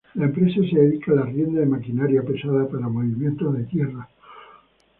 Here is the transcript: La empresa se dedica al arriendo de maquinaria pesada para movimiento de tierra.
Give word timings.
La 0.15 0.25
empresa 0.25 0.59
se 0.67 0.79
dedica 0.79 1.11
al 1.11 1.19
arriendo 1.19 1.59
de 1.59 1.67
maquinaria 1.67 2.23
pesada 2.23 2.67
para 2.67 2.89
movimiento 2.89 3.51
de 3.51 3.65
tierra. 3.65 4.09